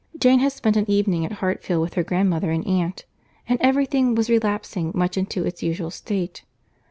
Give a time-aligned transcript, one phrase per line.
[0.17, 3.05] Jane had spent an evening at Hartfield with her grandmother and aunt,
[3.47, 6.43] and every thing was relapsing much into its usual state.